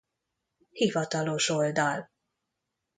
Hivatalos 0.71 1.49
oldal 1.49 2.09